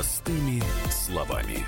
[0.00, 1.66] Простыми словами.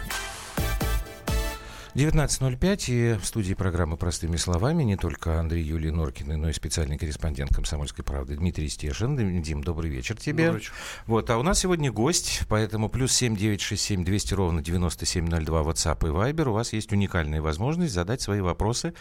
[1.94, 6.96] 19.05 и в студии программы «Простыми словами» не только Андрей Юлий Норкин, но и специальный
[6.96, 9.42] корреспондент «Комсомольской правды» Дмитрий Стешин.
[9.42, 10.46] Дим, добрый вечер тебе.
[10.46, 10.72] Добрый вечер.
[11.04, 16.48] Вот, а у нас сегодня гость, поэтому плюс 7967 200 ровно 9702 WhatsApp и Viber.
[16.48, 18.94] У вас есть уникальная возможность задать свои вопросы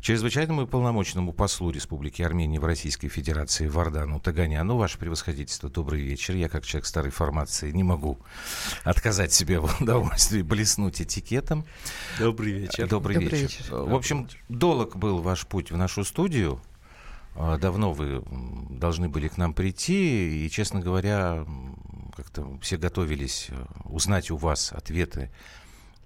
[0.00, 4.76] чрезвычайному и полномочному послу Республики Армения в Российской Федерации Вардану Таганяну.
[4.76, 6.34] Ваше превосходительство, добрый вечер.
[6.36, 8.18] Я, как человек старой формации, не могу
[8.84, 11.64] отказать себе в удовольствии блеснуть этикетом.
[12.26, 12.88] Добрый вечер.
[12.88, 13.60] Добрый, Добрый вечер.
[13.60, 13.74] вечер.
[13.76, 16.60] В общем, долг был ваш путь в нашу студию.
[17.36, 18.20] А, Давно вы
[18.68, 21.46] должны были к нам прийти, и, честно говоря,
[22.16, 25.30] как-то все готовились э, узнать у вас ответы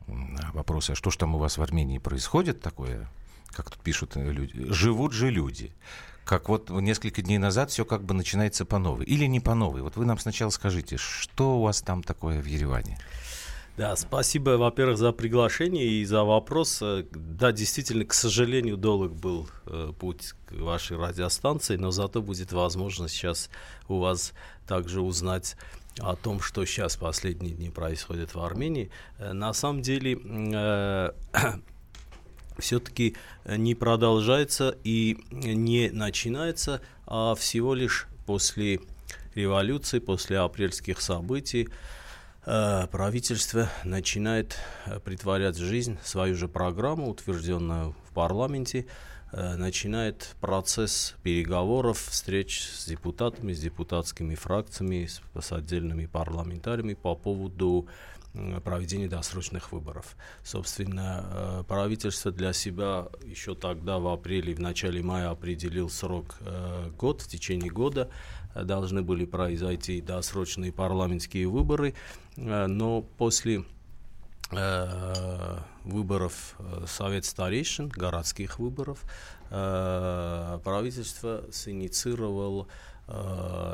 [0.09, 3.09] на вопросы, а что ж там у вас в Армении происходит такое,
[3.53, 5.73] как тут пишут э, люди, живут же люди.
[6.27, 9.07] Как вот несколько дней назад все как бы начинается по новой.
[9.07, 9.81] Или не по новой.
[9.81, 12.99] Вот вы нам сначала скажите, что у вас там такое в Ереване?
[13.81, 16.83] Да, спасибо, во-первых, за приглашение и за вопрос.
[16.83, 22.53] Э, Да, действительно, к сожалению, долг был э, путь к вашей радиостанции, но зато будет
[22.53, 23.49] возможность сейчас
[23.89, 24.35] у вас
[24.67, 25.57] также узнать
[25.99, 28.91] о том, что сейчас последние дни происходит в Армении.
[29.19, 31.15] Э, На самом деле,
[32.59, 38.81] все-таки не продолжается и не начинается, а всего лишь после
[39.35, 42.00] революции, после апрельских событий, э,
[42.45, 48.87] правительство начинает э, притворять в жизнь свою же программу, утвержденную в парламенте,
[49.33, 57.15] э, начинает процесс переговоров, встреч с депутатами, с депутатскими фракциями, с, с отдельными парламентариями по
[57.15, 57.89] поводу
[58.65, 60.17] проведения досрочных выборов.
[60.45, 66.91] Собственно, э, правительство для себя еще тогда, в апреле, в начале мая определил срок э,
[66.97, 68.09] год, в течение года
[68.55, 71.95] э, должны были произойти досрочные парламентские выборы,
[72.30, 73.65] э, но после
[74.51, 79.03] э, выборов э, Совет старейшин, городских выборов,
[79.51, 82.90] э, правительство синициировало э,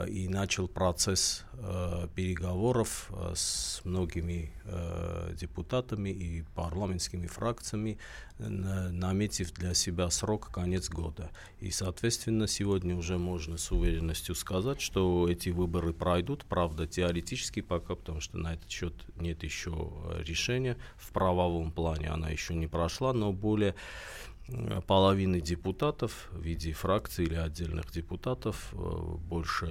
[0.08, 7.98] и начал процесс э, переговоров э, с многими э, депутатами и парламентскими фракциями,
[8.38, 11.30] на- наметив для себя срок конец года.
[11.60, 17.94] И, соответственно, сегодня уже можно с уверенностью сказать, что эти выборы пройдут, правда, теоретически пока,
[17.94, 20.76] потому что на этот счет нет еще э, решения.
[20.97, 24.35] В правовом плане она еще не прошла, но более э,
[24.87, 28.77] половины депутатов в виде фракций или отдельных депутатов, э,
[29.19, 29.67] больше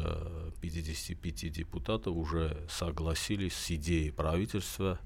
[0.62, 5.00] 55 депутатов уже согласились с идеей правительства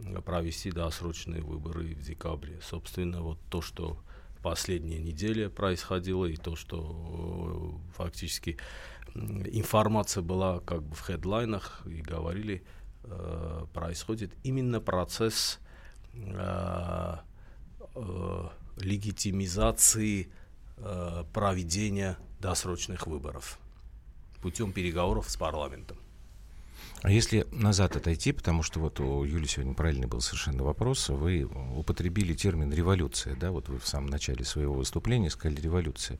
[0.00, 2.58] э, провести досрочные выборы в декабре.
[2.62, 3.96] Собственно, вот то, что
[4.42, 8.58] последняя неделя происходило, и то, что э, фактически
[9.14, 12.64] информация была как бы в хедлайнах, и говорили,
[13.74, 15.58] происходит именно процесс
[18.78, 20.28] легитимизации
[20.78, 23.58] э, проведения досрочных выборов
[24.40, 25.96] путем переговоров с парламентом.
[27.02, 31.44] А если назад отойти, потому что вот у Юли сегодня правильный был совершенно вопрос, вы
[31.44, 36.18] употребили термин революция, да, вот вы в самом начале своего выступления сказали революция.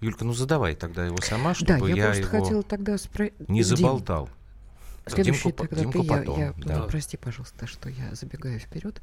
[0.00, 3.48] Юлька, ну задавай тогда его сама, Да, чтобы я, я, просто его хотела тогда спросить.
[3.48, 4.28] не заболтал.
[5.06, 6.78] Следующий Димку тогда Димку ты, я, потом, я- да.
[6.78, 9.00] ну, прости, пожалуйста, что я забегаю вперед.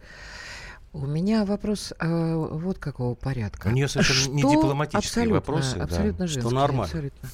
[0.93, 3.67] У меня вопрос э, вот какого порядка.
[3.67, 5.83] У нее совершенно не Что- дипломатические абсолютно, вопросы, да.
[5.83, 6.83] Абсолютно Что женские, нормально.
[6.85, 7.29] абсолютно.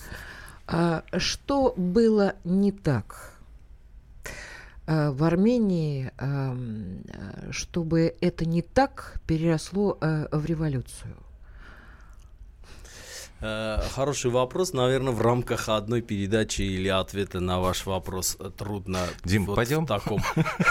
[0.68, 3.34] А, что было не так
[4.86, 11.16] э, в Армении, эм, э, чтобы это не так переросло в революцию?
[13.46, 14.72] Э, Хороший вопрос.
[14.74, 19.84] Наверное, в рамках одной передачи или ответа на ваш вопрос э, трудно Дим, вот пойдем?
[19.86, 20.22] в таком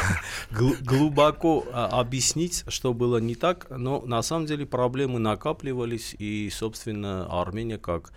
[0.50, 3.66] гл- глубоко а, объяснить, что было не так.
[3.71, 8.11] Но на самом деле проблемы накапливались, и, собственно, Армения как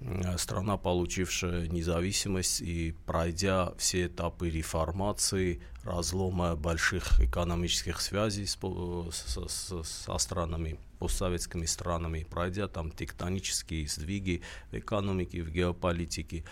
[0.00, 9.48] м, страна, получившая независимость и пройдя все этапы реформации, разлома больших экономических связей с с-
[9.48, 16.44] с- со странами, постсоветскими странами, пройдя там тектонические сдвиги в экономике, в геополитике.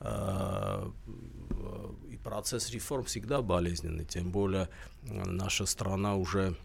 [0.00, 0.90] э,
[2.10, 4.68] И процесс реформ всегда болезненный, тем более
[5.02, 6.56] наша страна уже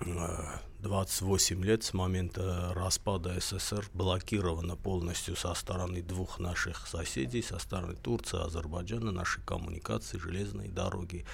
[0.00, 7.96] 28 лет с момента распада СССР блокирована полностью со стороны двух наших соседей, со стороны
[7.96, 11.24] Турции, Азербайджана, наши коммуникации, железные дороги.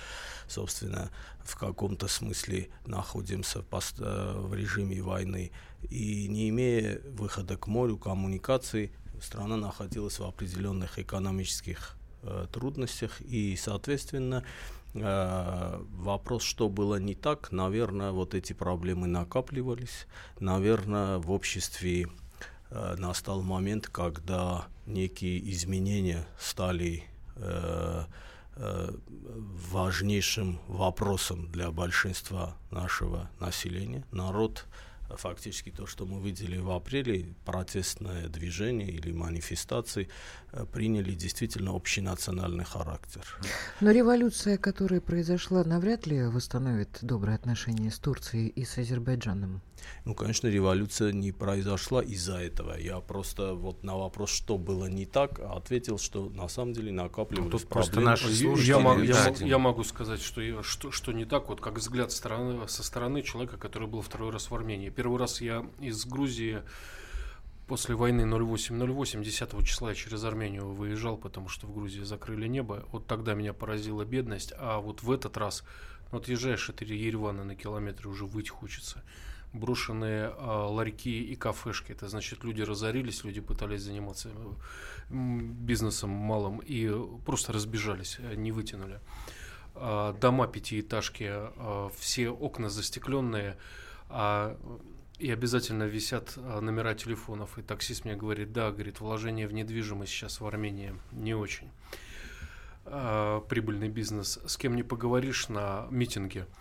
[0.48, 1.10] Собственно,
[1.44, 5.52] в каком-то смысле находимся э, в режиме войны.
[5.90, 13.56] И не имея выхода к морю, коммуникаций, страна находилась в определенных экономических э, трудностях, и,
[13.56, 14.42] соответственно,
[14.94, 20.06] вопрос, что было не так, наверное, вот эти проблемы накапливались,
[20.38, 22.08] наверное, в обществе
[22.70, 27.04] э, настал момент, когда некие изменения стали
[27.36, 28.04] э,
[28.56, 28.90] э,
[29.72, 34.04] важнейшим вопросом для большинства нашего населения.
[34.12, 34.66] Народ
[35.16, 40.08] фактически то, что мы видели в апреле, протестное движение или манифестации,
[40.52, 43.22] э, приняли действительно общенациональный характер.
[43.80, 49.62] Но революция, которая произошла, навряд ли восстановит добрые отношения с Турцией и с Азербайджаном.
[50.04, 52.76] Ну, конечно, революция не произошла из-за этого.
[52.76, 57.52] Я просто вот на вопрос, что было не так, ответил, что на самом деле накапливались
[57.52, 57.92] ну, тут проблемы.
[57.92, 58.68] просто наши слушатели...
[58.68, 62.66] Я, могу, я, я могу сказать, что, что, что не так, вот как взгляд стороны,
[62.68, 64.90] со стороны человека, который был второй раз в Армении.
[65.04, 66.62] Первый раз я из Грузии
[67.66, 72.88] после войны 08-08, 10 числа через Армению выезжал, потому что в Грузии закрыли небо.
[72.90, 75.62] Вот тогда меня поразила бедность, а вот в этот раз,
[76.10, 79.04] ну, вот езжаешь от Еревана на километр, уже выйти хочется
[79.52, 81.92] брошенные а, ларьки и кафешки.
[81.92, 84.30] Это значит, люди разорились, люди пытались заниматься
[85.10, 86.90] бизнесом малым и
[87.26, 89.00] просто разбежались, э, не вытянули.
[89.74, 93.58] А, дома пятиэтажки, а, все окна застекленные,
[94.08, 94.56] а,
[95.24, 97.58] и обязательно висят а, номера телефонов.
[97.58, 101.70] И таксист мне говорит, да, говорит, вложение в недвижимость сейчас в Армении не очень
[102.84, 104.38] а, прибыльный бизнес.
[104.44, 106.46] С кем не поговоришь на митинге–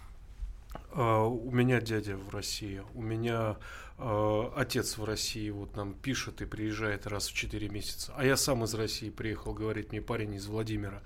[0.92, 3.58] Uh, у меня дядя в России, у меня
[3.98, 8.14] отец в России, вот нам пишет и приезжает раз в 4 месяца.
[8.16, 11.04] А я сам из России приехал, говорит мне парень из Владимира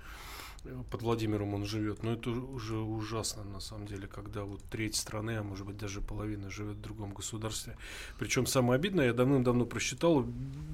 [0.90, 2.02] под Владимиром он живет.
[2.02, 6.00] Но это уже ужасно, на самом деле, когда вот треть страны, а может быть даже
[6.00, 7.76] половина живет в другом государстве.
[8.18, 10.26] Причем самое обидное, я давным-давно просчитал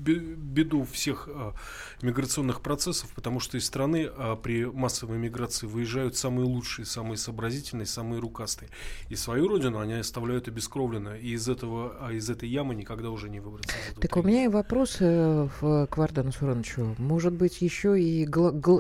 [0.05, 1.55] беду всех а,
[2.03, 7.87] миграционных процессов, потому что из страны а, при массовой миграции выезжают самые лучшие, самые сообразительные,
[7.87, 8.71] самые рукастые.
[9.09, 11.21] И свою родину они оставляют обескровленную.
[11.21, 13.75] И из, этого, а из этой ямы никогда уже не выбраться.
[14.01, 16.95] Так у меня и вопрос э, к Вардану Сурановичу.
[16.99, 18.29] Может быть, еще и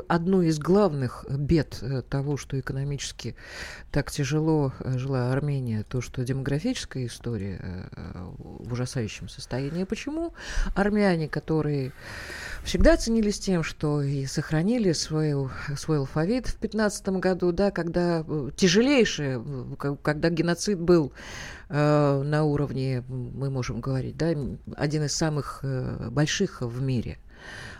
[0.08, 3.36] одну из главных бед э, того, что экономически
[3.90, 7.88] так тяжело э, жила Армения, то, что демографическая история
[8.36, 9.84] в ужасающем состоянии.
[9.84, 10.34] Почему
[10.74, 11.92] армяне, которые
[12.64, 15.34] всегда ценились тем, что и сохранили свой,
[15.76, 18.24] свой алфавит в 15 году, да, когда
[18.56, 19.42] тяжелейшее,
[20.02, 21.12] когда геноцид был
[21.68, 24.34] на уровне, мы можем говорить, да,
[24.76, 25.64] один из самых
[26.10, 27.18] больших в мире.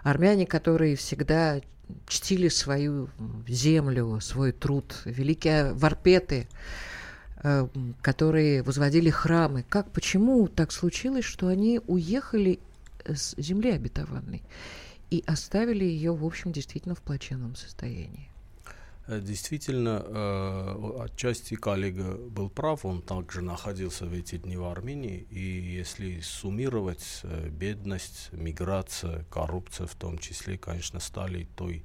[0.03, 1.61] Армяне, которые всегда
[2.07, 3.09] чтили свою
[3.49, 6.49] землю, свой труд, великие варпеты,
[7.43, 7.67] э,
[8.01, 9.65] которые возводили храмы.
[9.69, 12.61] Как, почему так случилось, что они уехали
[13.07, 14.43] с земли обетованной
[15.11, 18.31] и оставили ее, в общем, действительно в плачевном состоянии?
[19.07, 25.27] Э, действительно, э, отчасти коллега был прав, он также находился в эти дни в Армении,
[25.31, 31.85] и если суммировать, э, бедность, миграция, коррупция в том числе, конечно, стали той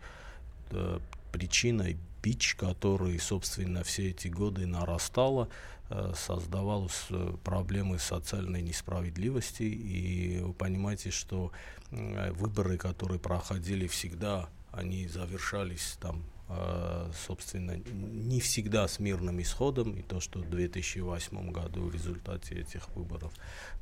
[1.31, 5.49] причиной, бич, который, собственно, все эти годы нарастала,
[6.15, 7.07] создавалась
[7.43, 11.51] проблемы социальной несправедливости, и вы понимаете, что
[11.91, 16.23] выборы, которые проходили всегда, они завершались там
[17.27, 22.89] собственно, не всегда с мирным исходом, и то, что в 2008 году в результате этих
[22.95, 23.31] выборов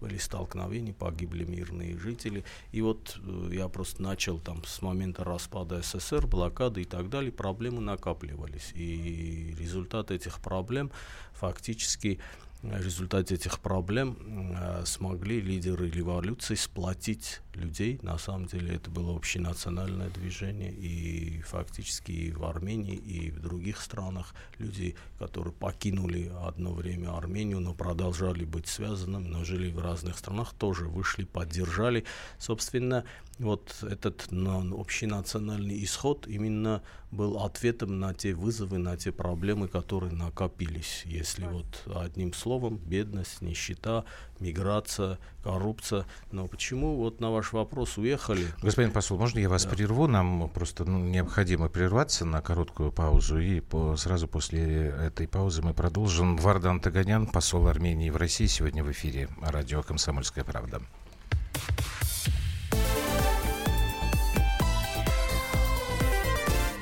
[0.02, 2.44] были столкновения, погибли мирные жители.
[2.74, 7.32] И вот э, я просто начал там с момента распада СССР, блокады и так далее,
[7.32, 8.72] проблемы накапливались.
[8.74, 10.92] И результат этих проблем
[11.34, 12.20] фактически
[12.62, 18.00] в результате этих проблем э, смогли лидеры революции сплотить людей.
[18.02, 23.82] На самом деле это было общенациональное движение, и фактически и в Армении, и в других
[23.82, 30.18] странах люди, которые покинули одно время Армению, но продолжали быть связанными, но жили в разных
[30.18, 32.06] странах, тоже вышли, поддержали.
[32.40, 33.04] Собственно,
[33.40, 41.04] вот этот общенациональный исход именно был ответом на те вызовы, на те проблемы, которые накопились.
[41.06, 44.06] Если вот одним словом, бедность, нищета,
[44.40, 46.06] миграция, коррупция.
[46.32, 48.46] Но почему вот на ваш вопрос уехали?
[48.62, 49.70] Господин посол, можно я вас да.
[49.70, 50.08] прерву?
[50.08, 55.74] Нам просто ну, необходимо прерваться на короткую паузу, и по, сразу после этой паузы мы
[55.74, 56.38] продолжим.
[56.38, 60.82] Вардан Таганян, посол Армении в России, сегодня в эфире радио «Комсомольская правда».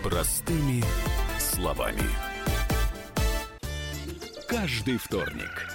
[0.03, 0.83] Простыми
[1.39, 2.03] словами.
[4.47, 5.67] Каждый вторник–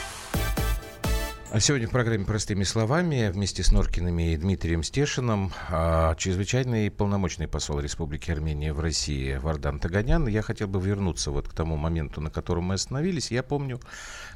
[1.53, 7.49] А сегодня в программе «Простыми словами» вместе с Норкиными и Дмитрием Стешиным а, чрезвычайный полномочный
[7.49, 10.27] посол Республики Армения в России Вардан Таганян.
[10.27, 13.31] Я хотел бы вернуться вот к тому моменту, на котором мы остановились.
[13.31, 13.81] Я помню,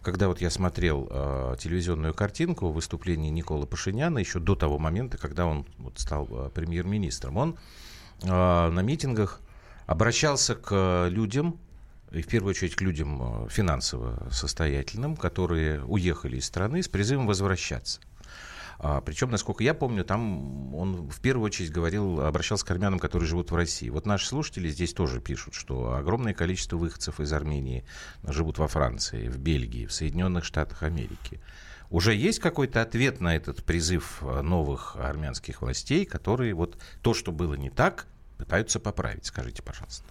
[0.01, 5.45] когда вот я смотрел а, телевизионную картинку выступления Никола Пашиняна еще до того момента, когда
[5.45, 7.57] он вот, стал премьер-министром, он
[8.23, 9.39] на митингах
[9.87, 11.61] обращался к людям,
[12.15, 17.27] и в первую очередь к людям э, финансово состоятельным, которые уехали из страны с призывом
[17.27, 17.99] возвращаться.
[18.77, 23.27] А, причем, насколько я помню, там он в первую очередь говорил, обращался к армянам, которые
[23.27, 23.89] живут в России.
[23.89, 27.85] Вот наши слушатели здесь тоже пишут, что огромное количество выходцев из Армении
[28.23, 31.39] живут во Франции, в Бельгии, в Соединенных Штатах Америки.
[31.89, 37.31] Уже есть какой-то ответ на этот призыв э, новых армянских властей, которые вот то, что
[37.31, 38.07] было не так,
[38.37, 39.25] пытаются поправить?
[39.25, 40.03] Скажите, пожалуйста.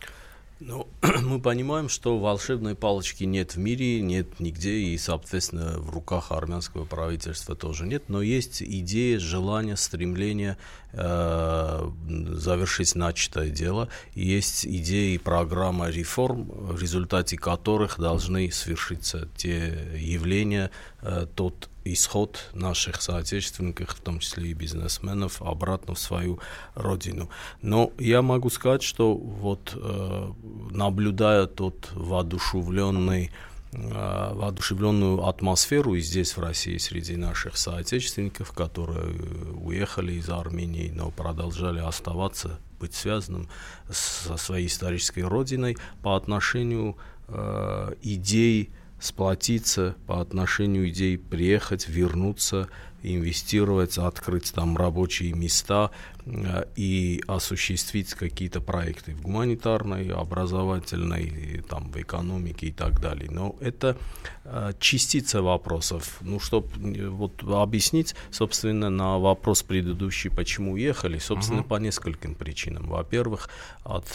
[0.60, 0.86] Ну,
[1.22, 6.84] мы понимаем, что волшебной палочки нет в мире, нет нигде, и, соответственно, в руках армянского
[6.84, 10.56] правительства тоже нет, но есть идея, желание, стремление
[10.92, 19.90] э, завершить начатое дело, есть идеи и программа реформ, в результате которых должны свершиться те
[19.98, 20.70] явления,
[21.02, 26.40] э, тот исход наших соотечественников, в том числе и бизнесменов, обратно в свою
[26.74, 27.28] родину.
[27.62, 30.32] Но я могу сказать, что вот э,
[30.70, 33.30] наблюдая тот воодушевленный
[33.72, 39.14] э, воодушевленную атмосферу и здесь, в России, среди наших соотечественников, которые
[39.54, 43.48] уехали из Армении, но продолжали оставаться, быть связанным
[43.90, 46.96] со своей исторической родиной по отношению
[47.28, 48.70] э, идей
[49.00, 52.68] сплотиться по отношению идей приехать, вернуться,
[53.04, 55.90] инвестировать, открыть там рабочие места
[56.24, 63.30] э, и осуществить какие-то проекты в гуманитарной, образовательной, там, в экономике и так далее.
[63.30, 63.96] Но это
[64.44, 66.18] э, частица вопросов.
[66.22, 71.68] Ну, чтобы э, вот объяснить, собственно, на вопрос предыдущий, почему уехали, собственно, uh-huh.
[71.68, 72.88] по нескольким причинам.
[72.88, 73.50] Во-первых,
[73.82, 74.06] от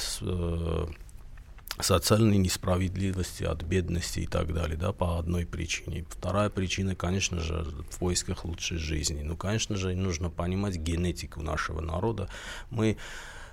[1.80, 6.06] социальной несправедливости, от бедности и так далее, да, по одной причине.
[6.10, 9.22] Вторая причина, конечно же, в поисках лучшей жизни.
[9.24, 12.30] Ну, конечно же, нужно понимать генетику нашего народа.
[12.70, 12.98] Мы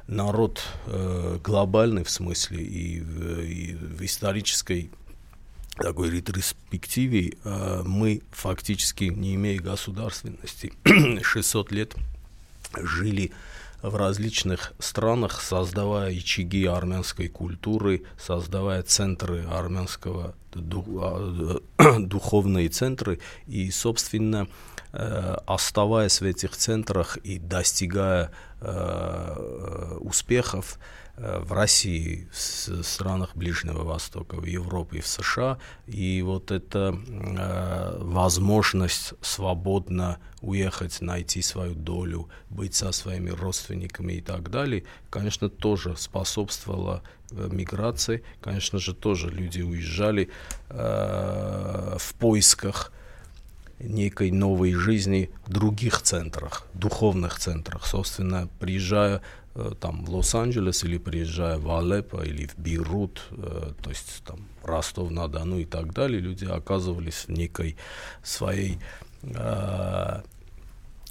[0.09, 4.91] народ э, глобальный в смысле и, и в исторической
[5.77, 10.73] такой ретроспективе э, мы фактически, не имея государственности,
[11.23, 11.95] 600 лет
[12.77, 13.33] жили
[13.89, 21.61] в различных странах, создавая очаги армянской культуры, создавая центры армянского а,
[21.99, 23.21] духовные центры.
[23.47, 24.49] И, собственно,
[24.93, 33.85] э, оставаясь в этих центрах и достигая э, успехов, Э, в России, в странах Ближнего
[33.85, 35.59] Востока, в Европе и в США.
[35.87, 44.21] И вот эта э, возможность свободно уехать, найти свою долю, быть со своими родственниками и
[44.21, 48.23] так далее, конечно, тоже способствовала э, миграции.
[48.43, 50.29] Конечно же, тоже люди уезжали
[50.69, 52.93] э, в поисках
[53.79, 57.87] некой новой жизни в других центрах, духовных центрах.
[57.87, 59.21] Собственно, приезжая Э,
[59.81, 65.59] там в Лос-Анджелес или приезжая в Алеппо или в Бейрут, э, то есть там Ростов-на-Дону
[65.59, 67.77] и так далее, люди оказывались в некой
[68.23, 68.79] своей
[69.23, 70.23] э,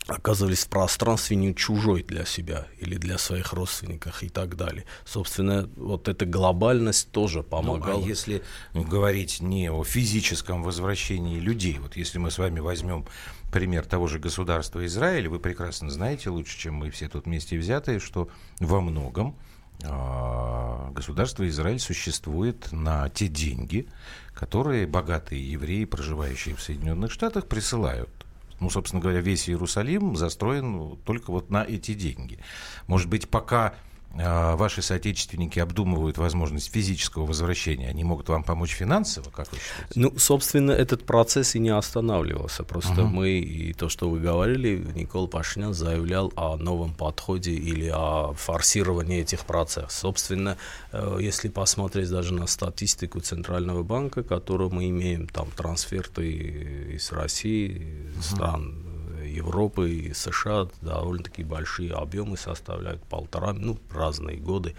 [0.07, 4.85] оказывались в пространстве не чужой для себя или для своих родственников и так далее.
[5.03, 7.99] Собственно, вот эта глобальность тоже помогала.
[7.99, 8.43] Ну, а если
[8.73, 13.05] говорить не о физическом возвращении людей, вот если мы с вами возьмем
[13.51, 17.99] пример того же государства Израиль, вы прекрасно знаете, лучше, чем мы все тут вместе взятые,
[17.99, 19.35] что во многом
[19.83, 23.87] а, государство Израиль существует на те деньги,
[24.33, 28.24] которые богатые евреи, проживающие в Соединенных Штатах, присылают
[28.59, 32.39] ну, собственно говоря, весь Иерусалим застроен только вот на эти деньги.
[32.87, 33.75] Может быть, пока
[34.15, 39.99] ваши соотечественники обдумывают возможность физического возвращения, они могут вам помочь финансово, как вы считаете?
[39.99, 42.63] Ну, собственно, этот процесс и не останавливался.
[42.63, 43.07] Просто uh-huh.
[43.07, 49.21] мы, и то, что вы говорили, Никол Пашинян заявлял о новом подходе или о форсировании
[49.21, 49.91] этих процессов.
[49.91, 50.57] Собственно,
[50.91, 58.11] э, если посмотреть даже на статистику Центрального банка, которую мы имеем, там трансферты из России,
[58.17, 58.21] uh-huh.
[58.21, 58.94] стран
[59.35, 64.75] Европы и США довольно-таки большие объемы составляют полтора, ну, разные годы,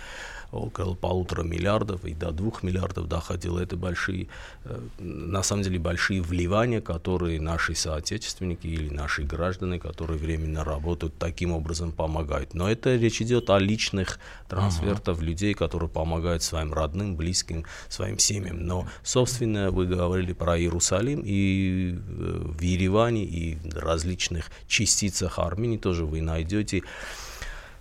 [0.56, 3.60] около полутора миллиардов и до двух миллиардов доходило.
[3.60, 4.28] Это большие,
[4.64, 11.18] э, на самом деле, большие вливания, которые наши соотечественники или наши граждане, которые временно работают,
[11.18, 12.54] таким образом помогают.
[12.54, 15.24] Но это речь идет о личных трансфертах uh-huh.
[15.24, 18.66] людей, которые помогают своим родным, близким, своим семьям.
[18.66, 25.78] Но, собственно, вы говорили про Иерусалим, и э, в Ереване, и в различных частицах Армении
[25.78, 26.82] тоже вы найдете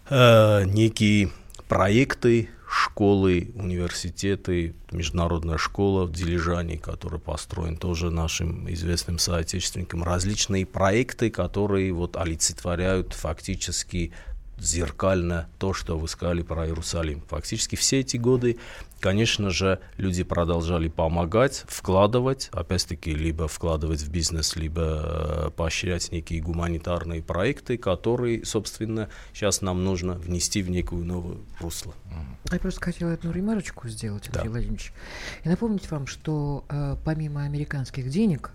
[0.09, 1.31] э, некие
[1.67, 11.29] проекты, школы, университеты, международная школа в Дилижане, которая построен тоже нашим известным соотечественникам, различные проекты,
[11.29, 14.11] которые вот олицетворяют фактически
[14.59, 17.23] зеркально то, что вы сказали про Иерусалим.
[17.29, 18.57] Фактически все эти годы,
[19.05, 26.41] конечно же, люди продолжали помогать, вкладывать, опять-таки, либо вкладывать в бизнес, либо э, поощрять некие
[26.41, 31.93] гуманитарные проекты, которые, собственно, сейчас нам нужно внести в некую новую русло.
[32.51, 34.49] Я просто хотела одну ремарочку сделать, Андрей да.
[34.49, 34.91] Владимирович.
[35.43, 38.53] И напомнить вам, что э, помимо американских денег,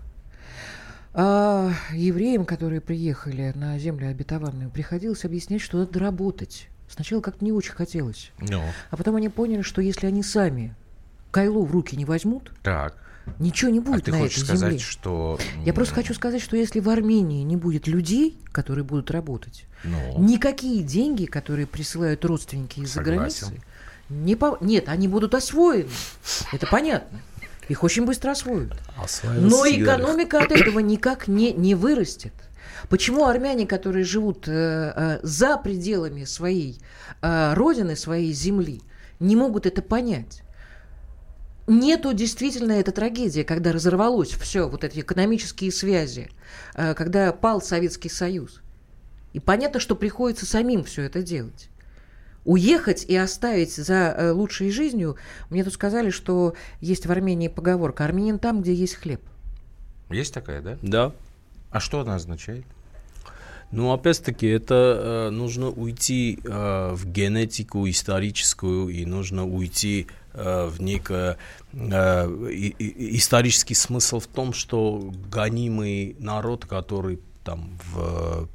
[1.13, 6.67] а евреям, которые приехали на землю обетованную, приходилось объяснять, что надо работать.
[6.93, 8.31] Сначала как-то не очень хотелось.
[8.39, 8.51] No.
[8.51, 8.63] Ну.
[8.89, 10.75] А потом они поняли, что если они сами
[11.31, 12.97] кайлу в руки не возьмут, так.
[13.39, 14.79] ничего не будет а ты на хочешь этой сказать, земле.
[14.79, 15.39] что...
[15.65, 20.17] Я просто хочу сказать, что если в Армении не будет людей, которые будут работать, no.
[20.17, 20.23] Ну.
[20.23, 23.61] никакие деньги, которые присылают родственники из-за границы,
[24.09, 24.57] не по...
[24.59, 25.89] нет, они будут освоены.
[26.51, 27.21] Это понятно.
[27.69, 28.73] Их очень быстро освоят.
[29.23, 32.33] Но экономика от этого никак не, не вырастет.
[32.89, 36.79] Почему армяне, которые живут э, э, за пределами своей
[37.21, 38.81] э, родины, своей земли,
[39.19, 40.43] не могут это понять?
[41.67, 46.29] Нету действительно эта трагедия, когда разорвалось все, вот эти экономические связи,
[46.75, 48.61] э, когда пал Советский Союз.
[49.33, 51.69] И понятно, что приходится самим все это делать
[52.45, 55.17] уехать и оставить за э, лучшей жизнью,
[55.49, 59.21] мне тут сказали, что есть в Армении поговорка «Армянин там, где есть хлеб».
[60.09, 60.77] Есть такая, да?
[60.81, 61.11] Да.
[61.71, 62.65] А что она означает?
[63.71, 70.81] Ну, опять-таки, это э, нужно уйти э, в генетику историческую, и нужно уйти э, в
[70.81, 71.37] некий э,
[72.77, 78.47] исторический смысл в том, что гонимый народ, который там в,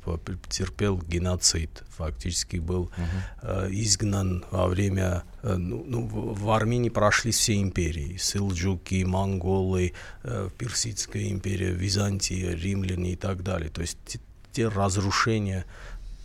[0.48, 3.66] терпел геноцид, фактически был uh-huh.
[3.66, 10.50] э, изгнан во время, э, ну, ну, в Армении прошли все империи, сылджуки, монголы, э,
[10.56, 13.70] Персидская империя, Византия, римляне и так далее.
[13.70, 14.18] То есть
[14.52, 15.66] те разрушения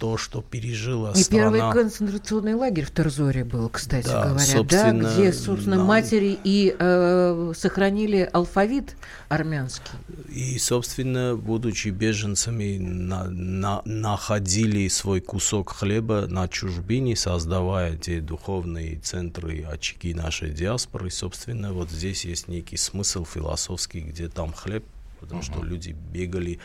[0.02, 1.58] то, что пережила и страна.
[1.58, 5.86] И первый концентрационный лагерь в Терзоре был, кстати да, говоря, да, где, собственно, нам...
[5.86, 8.96] матери и э, сохранили алфавит
[9.30, 9.92] армянский.
[10.34, 18.98] И, собственно, будучи беженцами, на, на, находили свой кусок хлеба на чужбине, создавая те духовные
[18.98, 21.12] центры, очаги нашей диаспоры.
[21.12, 24.84] Собственно, вот здесь есть некий смысл философский, где там хлеб,
[25.22, 25.54] потому uh-huh.
[25.54, 26.60] что люди бегали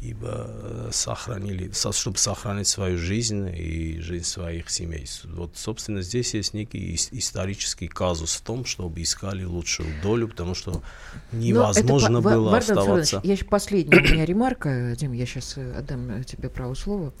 [0.00, 5.06] ибо э, сохранили, чтобы сохранить свою жизнь и жизнь своих семей.
[5.24, 10.82] Вот, собственно, здесь есть некий исторический казус в том, чтобы искали лучшую долю, потому что
[11.30, 13.20] невозможно это, было Вардан оставаться.
[13.22, 17.12] Я еще последняя у меня ремарка, Дим, я сейчас э, отдам э, тебе право слова.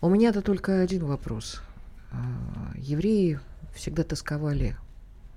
[0.00, 1.60] У меня-то только один вопрос.
[2.10, 2.16] А,
[2.76, 3.40] евреи
[3.74, 4.76] всегда тосковали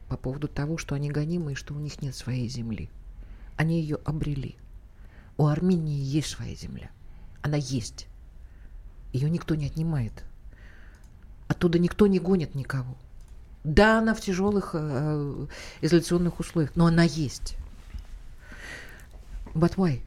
[0.07, 2.89] по поводу того, что они гонимы и что у них нет своей земли.
[3.59, 4.55] Они ее обрели–
[5.39, 6.89] у Армении есть своя земля.
[7.41, 8.07] Она есть.
[9.13, 10.25] Ее никто не отнимает.
[11.47, 12.97] Оттуда никто не гонит никого.
[13.63, 15.47] Да, она в тяжелых э,
[15.79, 17.55] изоляционных условиях, но она есть.
[19.53, 20.01] But why?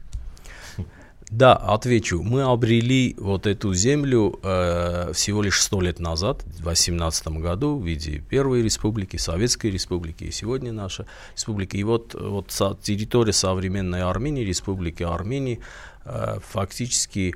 [1.35, 2.21] Да, отвечу.
[2.21, 7.83] Мы обрели вот эту землю э, всего лишь сто лет назад, в 18 году, в
[7.83, 11.75] виде Первой Республики, Советской Республики, и сегодня наша республика.
[11.75, 15.59] И вот, вот со, территория современной Армении, Республики Армении,
[16.05, 17.33] э, фактически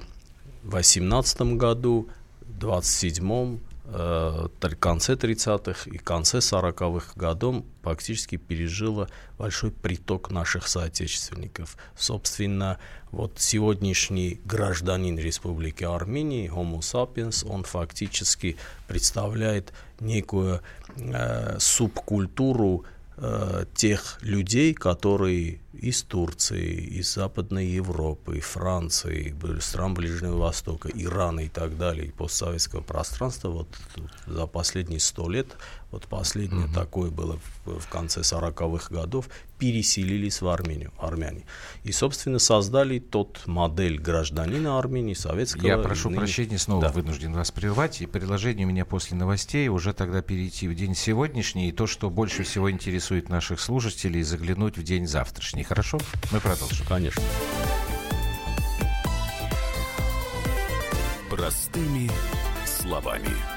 [0.61, 2.07] в 18 году,
[2.41, 3.57] в 27 э,
[4.79, 11.77] конце 30-х и конце 40-х годов фактически пережила большой приток наших соотечественников.
[11.95, 12.79] Собственно,
[13.11, 20.61] вот сегодняшний гражданин Республики Армении, Homo sapiens, он фактически представляет некую
[20.97, 22.85] э, субкультуру
[23.17, 31.49] э, тех людей, которые из Турции, из Западной Европы, Франции, стран Ближнего Востока, Ирана и
[31.49, 33.67] так далее, постсоветского пространства вот
[34.25, 35.47] за последние сто лет,
[35.91, 36.73] вот последнее угу.
[36.73, 41.45] такое было в, в конце 40-х годов, переселились в Армению, армяне.
[41.83, 45.65] И, собственно, создали тот модель гражданина Армении, советского...
[45.65, 46.19] Я прошу ныне...
[46.19, 46.91] прощения, снова да.
[46.91, 48.01] вынужден вас прервать.
[48.01, 52.09] И предложение у меня после новостей уже тогда перейти в день сегодняшний, и то, что
[52.09, 55.63] больше всего интересует наших слушателей, заглянуть в день завтрашний.
[55.63, 55.99] Хорошо?
[56.31, 56.85] Мы продолжим.
[56.85, 57.23] Конечно.
[61.29, 62.11] Простыми
[62.65, 63.56] словами.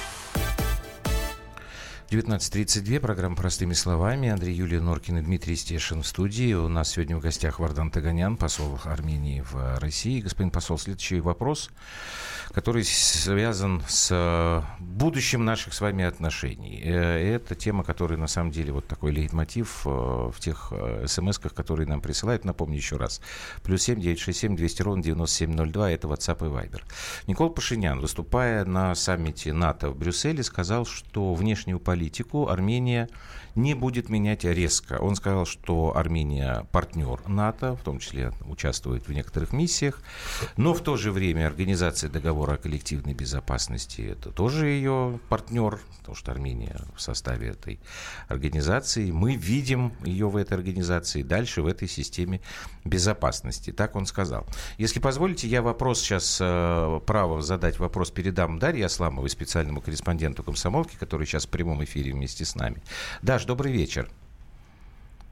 [2.11, 4.27] 19.32, программа «Простыми словами».
[4.27, 6.53] Андрей Юлия Норкин и Дмитрий Стешин в студии.
[6.53, 10.19] У нас сегодня в гостях Вардан Таганян, посол Армении в России.
[10.19, 11.69] Господин посол, следующий вопрос
[12.53, 16.81] который связан с э, будущим наших с вами отношений.
[16.83, 20.73] Э, это тема, которая на самом деле вот такой лейтмотив э, в тех
[21.05, 22.45] смс-ках, которые нам присылают.
[22.45, 23.21] Напомню еще раз.
[23.63, 25.89] Плюс семь девять шесть семь двести ровно девяносто семь ноль два.
[25.91, 26.81] Это WhatsApp и Viber.
[27.27, 33.07] Никол Пашинян, выступая на саммите НАТО в Брюсселе, сказал, что внешнюю политику Армения
[33.55, 34.99] не будет менять резко.
[34.99, 40.01] Он сказал, что Армения партнер НАТО, в том числе участвует в некоторых миссиях,
[40.57, 46.15] но в то же время Организация договора о коллективной безопасности это тоже ее партнер, потому
[46.15, 47.79] что Армения в составе этой
[48.27, 49.11] организации.
[49.11, 52.41] Мы видим ее в этой организации, дальше в этой системе
[52.85, 53.71] безопасности.
[53.71, 54.47] Так он сказал.
[54.77, 60.95] Если позволите, я вопрос сейчас, э, право задать вопрос передам Дарье Асламовой, специальному корреспонденту комсомолки,
[60.95, 62.81] который сейчас в прямом эфире вместе с нами.
[63.21, 64.09] Даш, добрый вечер.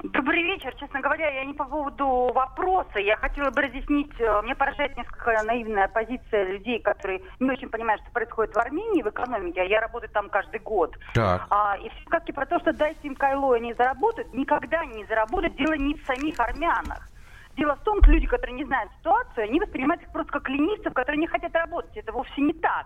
[0.04, 0.74] Добрый вечер.
[0.80, 3.00] Честно говоря, я не по поводу вопроса.
[3.00, 8.02] Я хотела бы разъяснить, э, мне поражает несколько наивная позиция людей, которые не очень понимают,
[8.04, 10.98] что происходит в Армении, в экономике, а я работаю там каждый год.
[11.14, 11.48] Так.
[11.50, 15.04] А, и все как и про то, что дайте им кайло, они заработают, никогда не
[15.06, 15.56] заработают.
[15.58, 17.10] Дело не в самих армянах.
[17.58, 20.94] Дело в том, что люди, которые не знают ситуацию, они воспринимают их просто как ленивцев,
[20.94, 21.98] которые не хотят работать.
[21.98, 22.86] Это вовсе не так.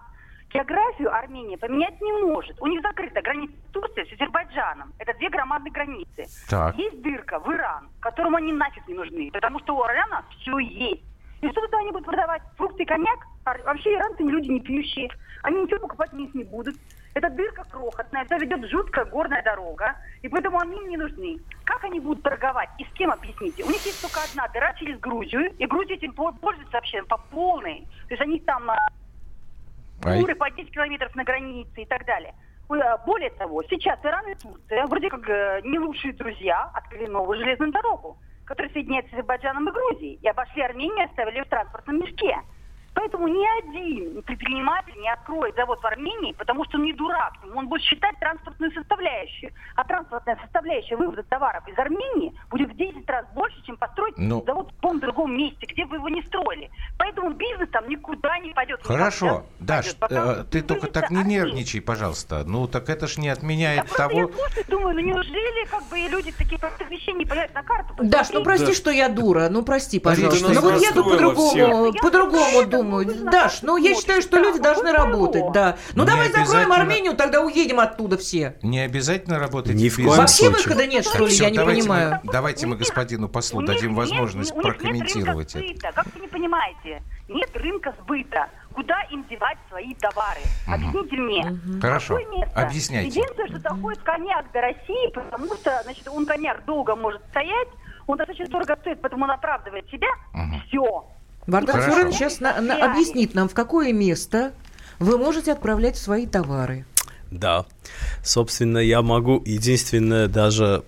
[0.54, 2.62] Географию Армения поменять не может.
[2.62, 4.94] У них закрыта граница Турции с Азербайджаном.
[5.00, 6.26] Это две громадные границы.
[6.48, 6.76] Так.
[6.76, 11.02] Есть дырка в Иран, которому они нафиг не нужны, потому что у Ирана все есть.
[11.42, 12.44] И что тогда они будут продавать?
[12.56, 13.20] Фрукты и коньяк?
[13.46, 15.10] А вообще иранцы люди не пьющие.
[15.42, 16.76] Они ничего покупать у них не будут.
[17.16, 21.40] Эта дырка крохотная, это ведет жуткая горная дорога, и поэтому они им не нужны.
[21.64, 23.64] Как они будут торговать и с кем, объясните?
[23.64, 27.82] У них есть только одна дыра через Грузию, и Грузия этим пользуется вообще по полной.
[28.08, 28.70] То есть они там
[30.04, 32.34] на туры по 10 километров на границе и так далее.
[32.70, 37.40] Э, более того, сейчас Иран и Турция, вроде как э, не лучшие друзья, открыли новую
[37.40, 42.00] железную дорогу, которая соединяет с Азербайджаном и Грузией, и обошли Армению и оставили в транспортном
[42.00, 42.38] мешке.
[42.94, 47.34] Поэтому ни один предприниматель не откроет завод в Армении, потому что он не дурак.
[47.56, 49.52] Он будет считать транспортную составляющую.
[49.76, 54.44] А транспортная составляющая вывода товаров из Армении будет в 10 раз больше, чем построить ну,
[54.46, 56.70] завод в любом другом месте, где бы вы его не строили.
[56.98, 58.80] Поэтому бизнес там никуда не пойдет.
[58.84, 59.46] Хорошо.
[59.60, 62.44] Даш, э, ты только так не нервничай, пожалуйста.
[62.46, 64.20] Ну, так это ж не отменяет да того...
[64.20, 67.96] Я слушаю, думаю, ну неужели как бы люди такие простых вещей не понимают на карту?
[68.04, 68.74] Даш, ну прости, да.
[68.74, 69.50] что я дура.
[69.50, 70.54] Ну прости, пожалуйста.
[70.54, 75.52] Ну вот я по-другому, по-другому думаю думаю, Даш, ну я считаю, что люди должны работать,
[75.54, 75.78] да.
[75.94, 78.56] Ну давай закроем Армению, тогда уедем оттуда все.
[78.62, 79.76] Не обязательно работать.
[79.76, 82.20] Ни в коем Вообще выхода нет, что ли, я не понимаю.
[82.24, 85.92] Давайте мы господину послу дадим возможность прокомментировать это.
[85.94, 87.02] Как вы не понимаете?
[87.30, 88.48] Нет рынка сбыта.
[88.74, 90.42] Куда им девать свои товары?
[90.68, 91.80] Объясните мне.
[91.80, 92.20] Хорошо.
[92.56, 93.20] Объясняйте.
[93.20, 97.68] Единственное, что доходит коньяк до России, потому что, значит, он коньяк долго может стоять,
[98.08, 100.08] он достаточно дорого стоит, поэтому он оправдывает себя.
[100.68, 101.06] Все.
[101.48, 104.54] Вардан Сурен сейчас на, на, объяснит нам, в какое место
[105.00, 106.86] вы можете отправлять свои товары.
[107.32, 107.66] Да.
[108.24, 110.84] Собственно, я могу единственное даже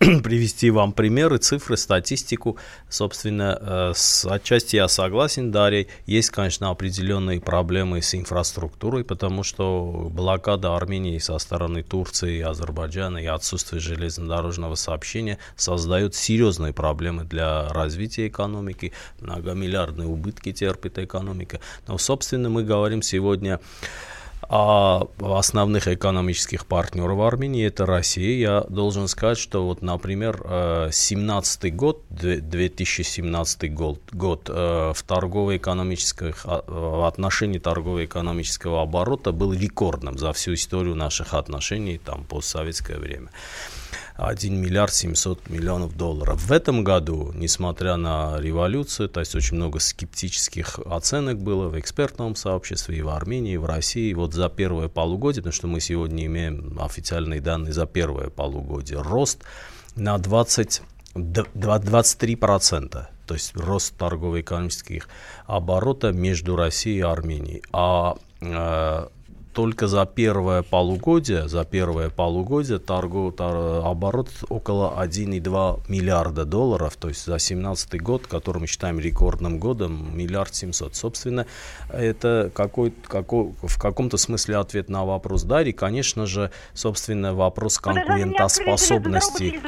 [0.22, 2.56] привести вам примеры, цифры, статистику.
[2.88, 5.86] Собственно, э, с, отчасти я согласен, Дарья.
[6.06, 13.26] Есть, конечно, определенные проблемы с инфраструктурой, потому что блокада Армении со стороны Турции, Азербайджана и
[13.26, 18.92] отсутствие железнодорожного сообщения создают серьезные проблемы для развития экономики.
[19.20, 21.60] Многомиллиардные убытки терпит экономика.
[21.86, 23.60] Но, собственно, мы говорим сегодня
[24.48, 28.36] а основных экономических партнеров Армении это Россия.
[28.36, 36.42] Я должен сказать, что вот, например, 17 э, год, 2017 год, год э, в торгово-экономических
[36.44, 43.30] а, в отношении торгово-экономического оборота был рекордным за всю историю наших отношений там постсоветское время.
[44.16, 46.40] 1 миллиард 700 миллионов долларов.
[46.40, 52.36] В этом году, несмотря на революцию, то есть очень много скептических оценок было в экспертном
[52.36, 56.26] сообществе и в Армении, и в России, вот за первое полугодие, потому что мы сегодня
[56.26, 59.42] имеем официальные данные за первое полугодие, рост
[59.96, 60.82] на 20
[61.14, 65.08] 23%, то есть рост торгово-экономических
[65.46, 67.62] оборота между Россией и Арменией.
[67.72, 69.08] А э,
[69.54, 77.08] только за первое полугодие, за первое полугодие торгов, тор, оборот около 1,2 миллиарда долларов, то
[77.08, 80.96] есть за 17 год, который мы считаем рекордным годом, миллиард семьсот.
[80.96, 81.46] Собственно,
[81.88, 85.72] это какой, какой, в каком-то смысле ответ на вопрос Дарьи.
[85.72, 89.60] Конечно же, собственно, вопрос конкурентоспособности.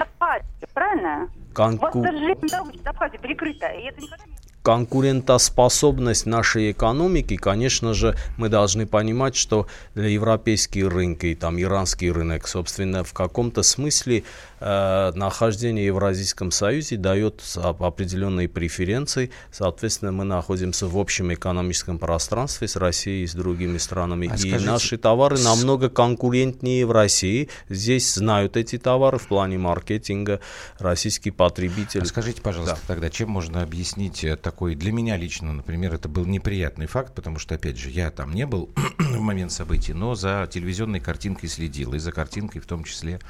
[0.75, 1.31] Правильно?
[1.55, 2.01] Конку...
[2.01, 2.49] У вас даже железная
[2.85, 9.69] дорога перекрыта, и это никогда не конкурентоспособность нашей экономики, конечно же, мы должны понимать, что
[9.95, 14.25] европейские рынки, там иранский рынок, собственно, в каком-то смысле
[14.61, 19.31] э, нахождение в Евразийском Союзе дает определенные преференции.
[19.51, 24.29] Соответственно, мы находимся в общем экономическом пространстве с Россией и с другими странами.
[24.31, 27.49] А и скажите, наши товары намного конкурентнее в России.
[27.69, 30.41] Здесь знают эти товары в плане маркетинга
[30.79, 32.03] российский потребитель.
[32.03, 32.95] А скажите, пожалуйста, да.
[32.95, 37.39] тогда чем можно объяснить такое такой, для меня лично, например, это был неприятный факт, потому
[37.39, 41.93] что, опять же, я там не был в момент событий, но за телевизионной картинкой следил,
[41.93, 43.21] и за картинкой в том числе,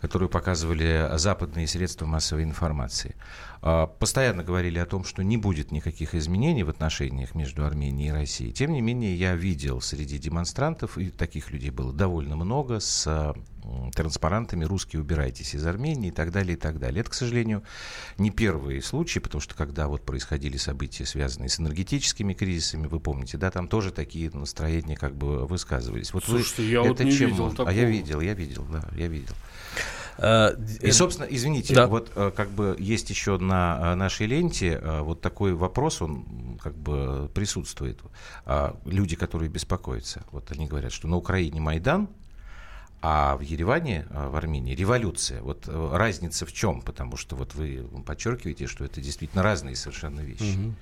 [0.00, 3.16] которую показывали западные средства массовой информации.
[3.60, 8.12] А, постоянно говорили о том, что не будет никаких изменений в отношениях между Арменией и
[8.12, 8.52] Россией.
[8.52, 13.34] Тем не менее, я видел среди демонстрантов, и таких людей было довольно много, с
[13.94, 17.00] транспарантами «Русские, убирайтесь из Армении» и так далее, и так далее.
[17.00, 17.62] Это, к сожалению,
[18.16, 23.38] не первые случаи, потому что когда вот происходили события, связанные с энергетическими кризисами, вы помните,
[23.38, 26.12] да, там тоже такие настроения как бы высказывались.
[26.12, 27.70] Вот Слушайте, вы, я это вот не чем видел такого.
[27.70, 29.34] А я видел, я видел, да, я видел.
[30.18, 31.86] Э, и, собственно, извините, да.
[31.86, 36.76] вот э, как бы есть еще на э, нашей ленте вот такой вопрос, он как
[36.76, 38.00] бы присутствует.
[38.44, 42.08] А, люди, которые беспокоятся, вот они говорят, что на Украине Майдан,
[43.00, 45.40] а в Ереване, в Армении, революция.
[45.42, 46.82] Вот разница в чем?
[46.82, 50.58] Потому что вот вы подчеркиваете, что это действительно разные совершенно вещи.
[50.58, 50.74] Угу.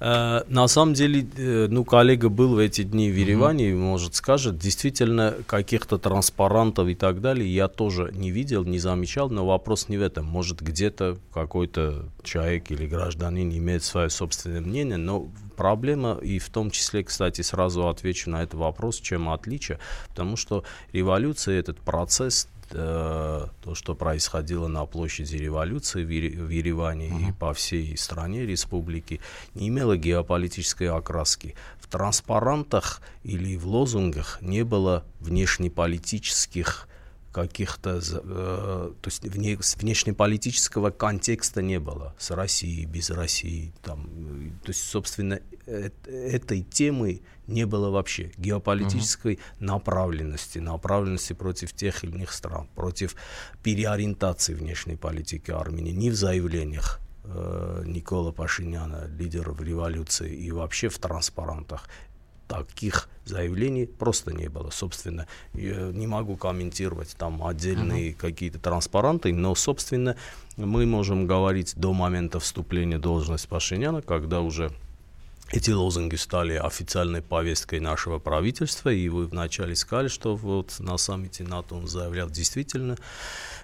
[0.00, 3.76] Э, на самом деле, э, ну, коллега был в эти дни в Ереване, mm-hmm.
[3.76, 9.44] может, скажет, действительно, каких-то транспарантов и так далее я тоже не видел, не замечал, но
[9.46, 10.24] вопрос не в этом.
[10.26, 16.70] Может, где-то какой-то человек или гражданин имеет свое собственное мнение, но проблема, и в том
[16.70, 23.46] числе, кстати, сразу отвечу на этот вопрос, чем отличие, потому что революция, этот процесс Э,
[23.62, 27.30] то, что происходило на площади революции в, Ереване uh-huh.
[27.30, 29.20] и по всей стране республики,
[29.54, 31.54] не имело геополитической окраски.
[31.80, 36.88] В транспарантах или в лозунгах не было внешнеполитических
[37.32, 43.72] каких-то, э, то есть вне, внешнеполитического контекста не было с Россией, без России.
[43.82, 48.32] Там, э, то есть, собственно, э, этой темы не было вообще.
[48.38, 49.40] Геополитической uh-huh.
[49.60, 53.14] направленности, направленности против тех или иных стран, против
[53.62, 60.98] переориентации внешней политики Армении, ни в заявлениях э, Никола Пашиняна, лидеров революции, и вообще в
[60.98, 61.88] транспарантах
[62.48, 64.70] таких заявлений просто не было.
[64.70, 68.14] Собственно, я не могу комментировать там отдельные uh-huh.
[68.14, 70.16] какие-то транспаранты, но, собственно,
[70.56, 74.72] мы можем говорить до момента вступления в должность Пашиняна, когда уже
[75.50, 81.42] эти лозунги стали официальной повесткой нашего правительства, и вы вначале сказали, что вот на саммите
[81.42, 82.98] НАТО он заявлял действительно,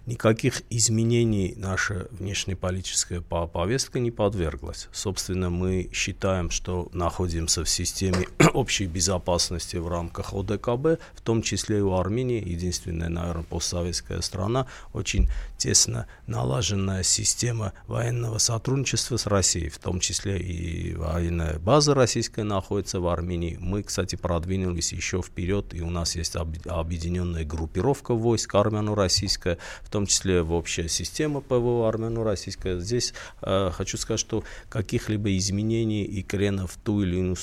[0.06, 4.88] никаких изменений наша внешнеполитическая повестка не подверглась.
[4.92, 11.78] Собственно, мы считаем, что находимся в системе общей безопасности в рамках ОДКБ, в том числе
[11.78, 19.68] и у Армении, единственная, наверное, постсоветская страна, очень тесно налаженная система военного сотрудничества с Россией,
[19.68, 23.58] в том числе и военная база база российская находится в Армении.
[23.60, 30.06] Мы, кстати, продвинулись еще вперед, и у нас есть объединенная группировка войск армяно-российская, в том
[30.06, 32.78] числе в общая система ПВО армяно-российская.
[32.78, 37.34] Здесь э, хочу сказать, что каких-либо изменений и кренов в ту или иную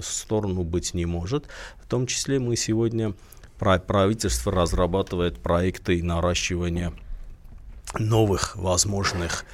[0.00, 1.48] сторону быть не может.
[1.82, 3.14] В том числе мы сегодня
[3.58, 6.92] правительство разрабатывает проекты наращивания
[7.98, 9.44] новых возможных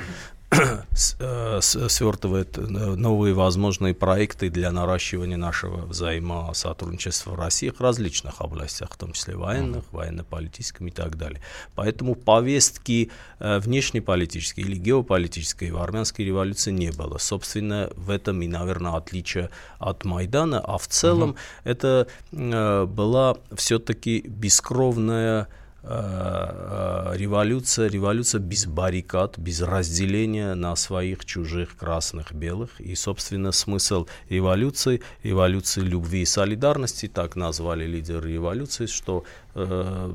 [0.95, 8.97] свертывает э, новые возможные проекты для наращивания нашего взаимосотрудничества в России в различных областях, в
[8.97, 11.43] том числе военных, военно-политическом и так далее.
[11.75, 17.19] Поэтому повестки э, внешнеполитической или геополитической в армянской революции не было.
[17.19, 21.39] Собственно, в этом и, наверное, отличие от Майдана, а в целом угу.
[21.65, 25.49] это была все-таки бескровная Э, э,
[25.89, 32.81] революция, революция без баррикад, без разделения на своих, чужих, красных, белых.
[32.81, 39.25] И, собственно, смысл революции, революции любви и солидарности, так назвали лидеры революции, что,
[39.55, 40.15] э,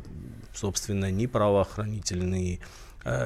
[0.53, 2.59] собственно, ни правоохранительные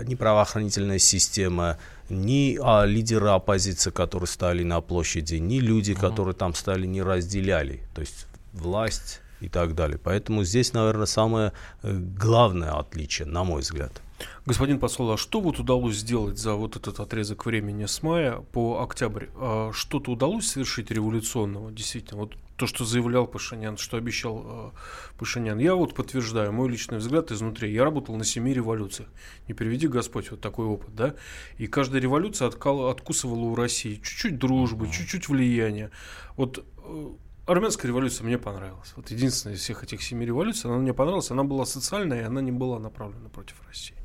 [0.08, 1.78] ни правоохранительная система,
[2.10, 7.84] ни а, лидеры оппозиции, которые стали на площади, ни люди, которые там стали, не разделяли.
[7.94, 10.00] То есть власть и так далее.
[10.04, 14.02] Поэтому здесь, наверное, самое э, главное отличие, на мой взгляд.
[14.46, 18.82] Господин посол, а что вот удалось сделать за вот этот отрезок времени с мая по
[18.82, 19.28] октябрь?
[19.36, 22.22] А что-то удалось совершить революционного, действительно?
[22.22, 24.72] Вот то, что заявлял Пашинян, что обещал э,
[25.20, 25.60] Пашинян.
[25.60, 27.72] Я вот подтверждаю, мой личный взгляд изнутри.
[27.72, 29.10] Я работал на семи революциях.
[29.48, 31.14] Не приведи Господь вот такой опыт, да?
[31.60, 35.92] И каждая революция откал, откусывала у России чуть-чуть дружбы, чуть-чуть влияния.
[36.36, 37.08] Вот э,
[37.48, 38.92] Армянская революция мне понравилась.
[38.98, 41.32] Вот единственная из всех этих семи революций, она мне понравилась.
[41.32, 43.96] Она была социальная, и она не была направлена против России.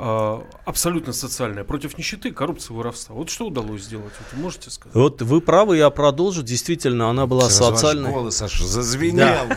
[0.00, 3.16] А, абсолютно социальная, против нищеты, коррупции, воровства.
[3.16, 4.94] Вот что удалось сделать, вот вы можете сказать?
[4.94, 6.44] Вот вы правы, я продолжу.
[6.44, 8.12] Действительно, она была Сейчас социальной.
[8.12, 9.48] голос аж зазвенел.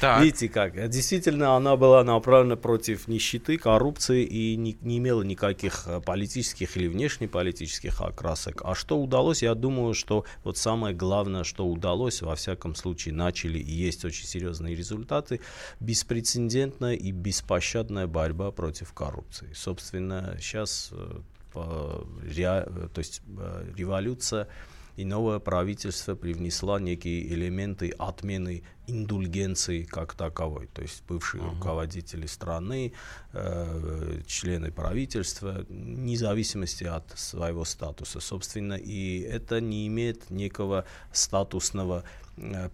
[0.00, 0.18] Да.
[0.22, 0.88] Видите как?
[0.88, 6.88] Действительно, она была направлена против нищеты, коррупции и не, не имела никаких э, политических или
[6.88, 8.62] внешнеполитических окрасок.
[8.64, 9.42] А что удалось?
[9.42, 14.24] Я думаю, что вот самое главное, что удалось, во всяком случае, начали и есть очень
[14.24, 15.40] серьезные результаты,
[15.80, 19.52] беспрецедентная и беспощадная борьба против коррупции.
[19.54, 21.20] Собственно, собственно, сейчас э,
[21.52, 24.48] то есть э, революция
[24.96, 30.66] и новое правительство привнесло некие элементы отмены индульгенции как таковой.
[30.66, 31.54] То есть бывшие uh-huh.
[31.54, 32.92] руководители страны,
[33.32, 42.04] э, члены правительства, вне зависимости от своего статуса, собственно, и это не имеет некого статусного
[42.04, 42.21] Э,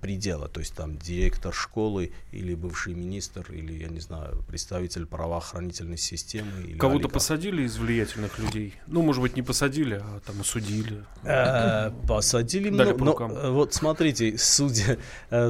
[0.01, 5.99] предела, то есть там директор школы или бывший министр или, я не знаю, представитель правоохранительной
[5.99, 6.77] системы.
[6.79, 8.75] Кого-то посадили из влиятельных людей?
[8.87, 11.05] Ну, может быть, не посадили, а там осудили.
[11.25, 13.27] Э, посадили много.
[13.27, 14.97] Но, э, вот смотрите, судья,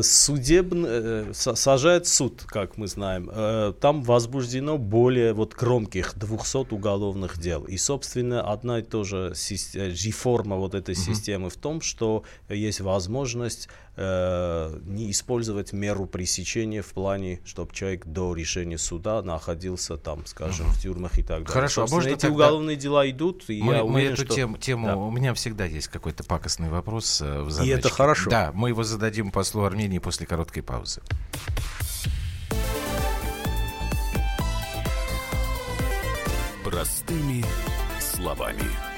[0.03, 3.31] судебно, сажает суд, как мы знаем.
[3.75, 7.65] Там возбуждено более вот громких 200 уголовных дел.
[7.65, 9.35] И, собственно, одна и та же
[9.75, 13.69] реформа вот этой системы в том, что есть возможность
[13.99, 20.67] э, не использовать меру пресечения в плане, чтобы человек до решения суда находился там, скажем,
[20.69, 21.53] в тюрьмах и так далее.
[21.53, 22.35] Хорошо, а можно эти тогда...
[22.35, 24.35] уголовные дела идут, и мы, я мы уверен, эту что...
[24.35, 24.97] тему, тему да.
[24.97, 27.75] у меня всегда есть какой-то пакостный вопрос э, в задачке.
[27.75, 28.31] И это хорошо.
[28.31, 31.03] Да, мы его зададим послу Армении после короткой паузы.
[36.65, 37.45] Простыми
[37.99, 38.98] словами.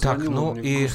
[0.00, 0.88] Так, ну и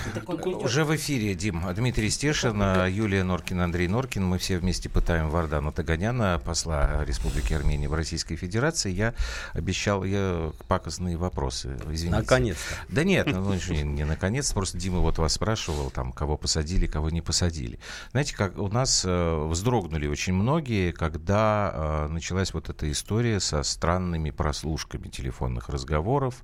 [0.44, 4.26] уже в эфире, Дим, Дмитрий Стешин, Юлия Норкин, Андрей Норкин.
[4.26, 8.92] Мы все вместе пытаем Вардана Таганяна, посла Республики Армения в Российской Федерации.
[8.92, 9.14] Я
[9.54, 11.78] обещал я пакостные вопросы.
[11.90, 12.20] Извините.
[12.20, 12.76] Наконец-то.
[12.90, 16.88] Да нет, ну, ну не, не наконец, просто Дима вот вас спрашивал, там, кого посадили,
[16.88, 17.80] кого не посадили.
[18.12, 23.64] Знаете, как у нас э, вздрогнули очень многие, когда э, началась вот эта история со
[23.64, 26.44] странными прослушками телефонных разговоров,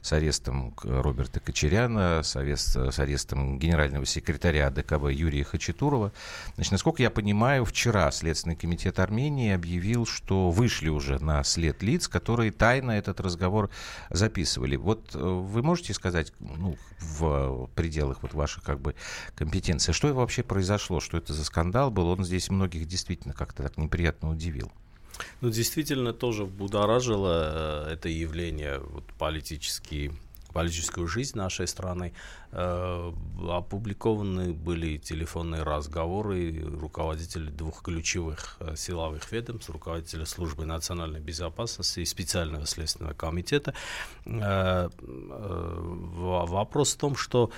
[0.00, 6.12] с арестом Роберта Кочеряна, связано с, арест, с арестом генерального секретаря ДКБ Юрия Хачатурова.
[6.54, 12.08] Значит, насколько я понимаю, вчера Следственный комитет Армении объявил, что вышли уже на след лиц,
[12.08, 13.70] которые тайно этот разговор
[14.10, 14.76] записывали.
[14.76, 18.94] Вот э, вы можете сказать, ну, в пределах вот ваших как бы
[19.34, 22.08] компетенций, что вообще произошло, что это за скандал был?
[22.08, 24.70] Он здесь многих действительно как-то так неприятно удивил.
[25.42, 30.12] Ну, действительно, тоже будоражило э, это явление, вот, политический
[30.52, 32.12] политическую жизнь нашей страны.
[32.52, 33.12] Э,
[33.48, 42.04] опубликованы были телефонные разговоры руководителей двух ключевых э, силовых ведомств, руководителя службы национальной безопасности и
[42.04, 43.72] специального следственного комитета.
[44.26, 47.50] Э, вопрос в том, что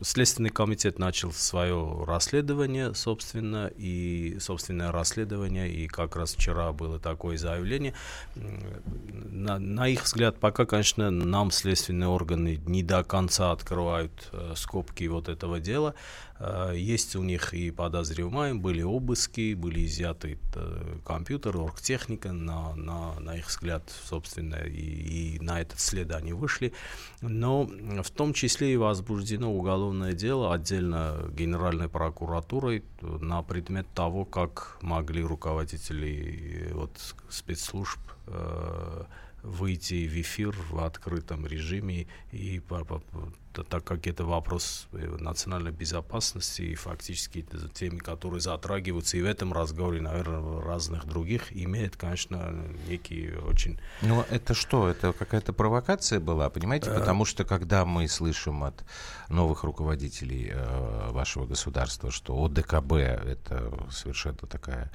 [0.00, 7.36] следственный комитет начал свое расследование, собственно, и собственное расследование, и как раз вчера было такое
[7.36, 7.94] заявление.
[8.34, 14.52] На, на их взгляд, пока, конечно, нам следственные органы не до конца открывают открывают э,
[14.56, 15.94] скобки вот этого дела.
[16.38, 23.20] Э, есть у них и подозреваемые, были обыски, были изъяты э, компьютер, оргтехника, на, на,
[23.20, 26.72] на их взгляд, собственно, и, и на этот след они вышли.
[27.20, 27.68] Но
[28.02, 35.22] в том числе и возбуждено уголовное дело отдельно Генеральной прокуратурой на предмет того, как могли
[35.22, 36.90] руководители вот,
[37.28, 37.98] спецслужб
[39.42, 42.60] выйти в эфир в открытом режиме и
[43.64, 49.26] так как это вопрос э, национальной безопасности и фактически это темы, которые затрагиваются и в
[49.26, 52.52] этом разговоре, наверное, в разных других, имеет, конечно,
[52.88, 53.78] некий очень...
[54.02, 54.88] Ну, это что?
[54.88, 56.90] Это какая-то провокация была, понимаете?
[56.90, 56.98] Э.
[56.98, 58.84] Потому что, когда мы слышим от
[59.28, 64.90] новых руководителей э, вашего государства, что ОДКБ— это совершенно такая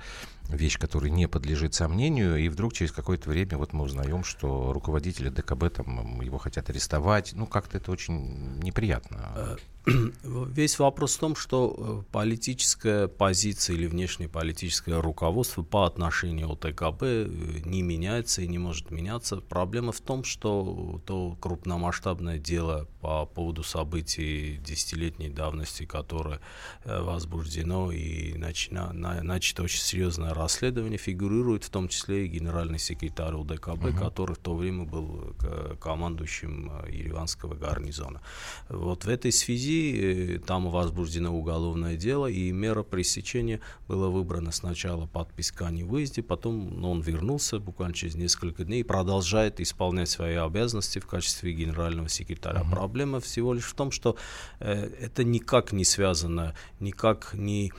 [0.50, 5.30] вещь, которая не подлежит сомнению, и вдруг через какое-то время вот мы узнаем, что руководители
[5.30, 7.34] ДКБ там его хотят арестовать.
[7.34, 9.58] Ну, как-то это очень неприятно.
[9.86, 16.66] Весь вопрос в том, что э, политическая позиция или внешнее политическое руководство по отношению к
[16.66, 17.28] ОТКБ э,
[17.66, 19.38] не меняется и не может меняться.
[19.38, 26.40] Проблема в том, что то крупномасштабное дело по поводу событий десятилетней давности, которое
[26.86, 33.36] э, возбуждено и начато, начато очень серьезное расследование, фигурирует в том числе и генеральный секретарь
[33.36, 33.98] ОДКБ, угу.
[33.98, 35.36] который в то время был
[35.82, 38.22] командующим Ереванского гарнизона.
[38.70, 45.06] Вот в этой связи связи там возбуждено уголовное дело, и мера пресечения была выбрана сначала
[45.06, 50.36] подписка о невыезде, потом ну, он вернулся буквально через несколько дней и продолжает исполнять свои
[50.36, 52.62] обязанности в качестве генерального секретаря.
[52.62, 52.72] Uh-huh.
[52.72, 54.16] Проблема всего лишь в том, что
[54.60, 57.72] э, это никак не связано, никак не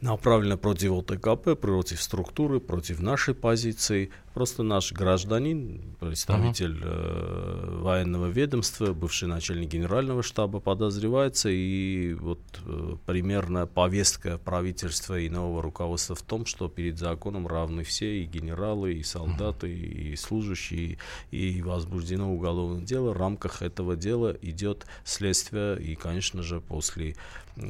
[0.00, 4.10] направлено против ОТКП, против структуры, против нашей позиции.
[4.38, 7.74] Просто наш гражданин, представитель uh-huh.
[7.74, 15.28] э, военного ведомства, бывший начальник генерального штаба подозревается, и вот э, примерно повестка правительства и
[15.28, 20.12] нового руководства в том, что перед законом равны все, и генералы, и солдаты, uh-huh.
[20.12, 20.98] и служащие,
[21.32, 23.14] и возбуждено уголовное дело.
[23.14, 27.16] В рамках этого дела идет следствие, и, конечно же, после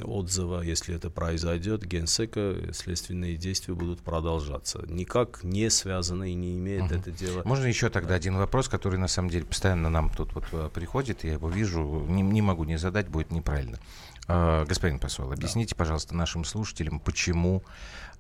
[0.03, 4.85] отзыва, если это произойдет, генсека, следственные действия будут продолжаться.
[4.89, 6.95] Никак не связано и не имеет угу.
[6.95, 7.43] это дело.
[7.45, 11.25] Можно еще тогда один вопрос, который на самом деле постоянно нам тут вот э, приходит,
[11.25, 13.79] я его вижу, не, не могу не задать, будет неправильно.
[14.27, 15.79] Uh, господин посол, объясните, да.
[15.79, 17.63] пожалуйста, нашим слушателям, почему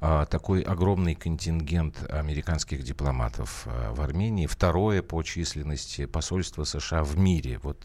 [0.01, 7.59] такой огромный контингент американских дипломатов uh, в Армении, второе по численности посольства США в мире.
[7.63, 7.79] Вот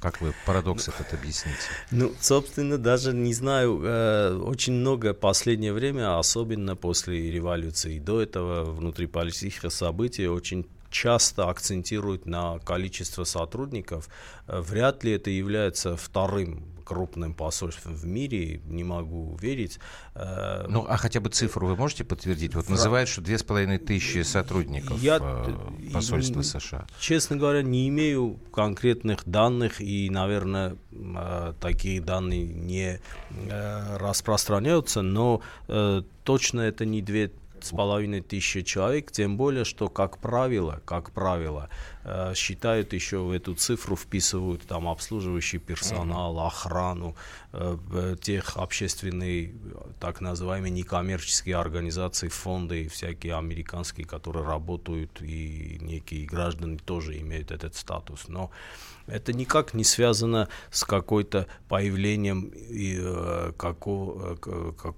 [0.00, 1.56] как вы парадокс этот объясните?
[1.90, 8.64] Ну, собственно, даже не знаю, э, очень много последнее время, особенно после революции, до этого
[8.64, 14.08] внутриполитических событий, очень часто акцентируют на количество сотрудников.
[14.46, 19.78] Э, вряд ли это является вторым крупным посольством в мире, не могу верить.
[20.14, 22.54] Э, ну, а хотя бы цифру вы можете подтвердить?
[22.54, 26.86] Вот называют, что две с половиной тысячи сотрудников Я, э, посольства США.
[27.00, 33.00] Честно говоря, не имею конкретных данных, и, наверное, э, такие данные не
[33.98, 35.40] распространяются, но
[36.24, 37.32] точно это не две
[37.64, 41.68] с половиной тысячи человек, тем более, что, как правило, как правило,
[42.34, 47.16] считают еще в эту цифру, вписывают там обслуживающий персонал, охрану,
[47.52, 49.54] э, тех общественные,
[50.00, 57.74] так называемые некоммерческие организации, фонды, всякие американские, которые работают, и некие граждане тоже имеют этот
[57.74, 58.28] статус.
[58.28, 58.50] Но
[59.06, 64.94] это никак не связано с какой-то появлением и, э, какого, как,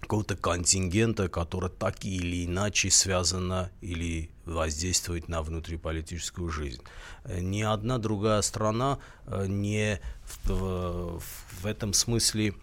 [0.00, 6.82] какого-то контингента, который так или иначе связано или воздействует на внутриполитическую жизнь.
[7.24, 11.22] Ни одна другая страна э, не в, в,
[11.62, 12.54] в этом смысле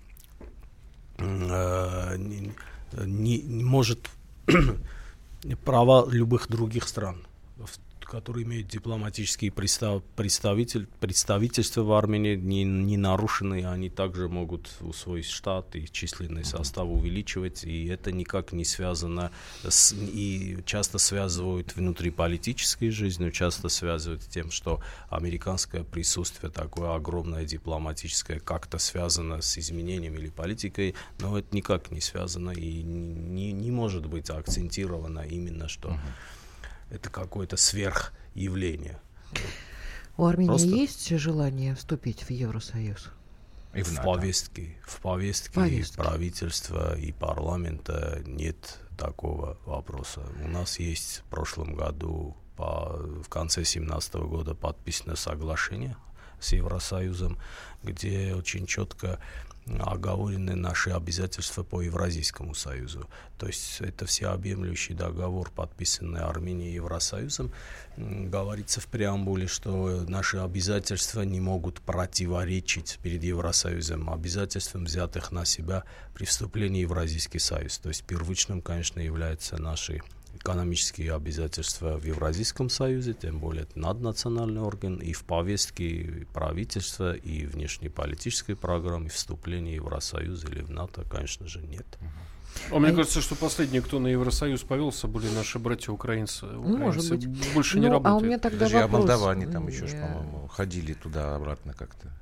[1.18, 4.10] э, не, не может
[5.66, 7.26] права любых других стран
[8.06, 15.24] которые имеют дипломатические представ, представитель, представительства в Армении, не, не нарушены, они также могут свой
[15.24, 19.32] штат и численный состав увеличивать, и это никак не связано
[19.68, 27.46] с, и часто связывают внутриполитической жизнью, часто связывают с тем, что американское присутствие такое огромное
[27.46, 33.72] дипломатическое как-то связано с изменением или политикой, но это никак не связано и не, не
[33.72, 36.45] может быть акцентировано именно, что uh-huh
[36.90, 39.00] это какое-то сверхявление.
[40.18, 40.68] У Армении Просто...
[40.68, 43.12] есть желание вступить в Евросоюз?
[43.74, 50.22] И в, в повестке, в повестке, повестке правительства и парламента нет такого вопроса.
[50.42, 55.98] У нас есть в прошлом году, по, в конце 2017 года подписано соглашение
[56.40, 57.38] с Евросоюзом,
[57.84, 59.20] где очень четко
[59.80, 63.10] оговорены наши обязательства по Евразийскому союзу.
[63.40, 67.52] То есть это всеобъемлющий договор, подписанный Арменией и Евросоюзом.
[67.98, 75.84] Говорится в преамбуле, что наши обязательства не могут противоречить перед Евросоюзом обязательствам, взятых на себя
[76.14, 77.80] при вступлении в Евразийский союз.
[77.80, 80.02] То есть первичным, конечно, являются наши
[80.46, 87.48] экономические обязательства в Евразийском союзе, тем более это наднациональный орган, и в повестке правительства, и
[87.48, 91.88] внешнеполитической программы, вступления в Евросоюз или в НАТО, конечно же, нет.
[92.72, 96.46] А мне кажется, что последние, кто на Евросоюз повелся, были наши братья-украинцы.
[96.46, 97.28] Может быть.
[97.54, 98.14] Больше ну, не работают.
[98.14, 98.94] А у меня тогда Подожди, вопрос.
[98.94, 102.14] а молдаване там еще, по-моему, ходили туда-обратно как-то.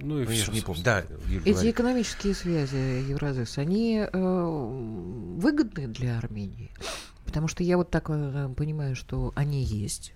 [0.00, 0.82] Ну, и ну, все, не помню.
[0.82, 1.74] Да, Эти говорит.
[1.74, 4.18] экономические связи Евразес, они э,
[5.38, 6.70] выгодны для Армении?
[7.26, 10.14] Потому что я вот так э, понимаю, что они есть,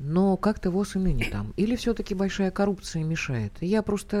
[0.00, 1.52] но как-то ВОЗ и там.
[1.56, 3.52] Или все-таки большая коррупция мешает?
[3.60, 4.16] Я просто,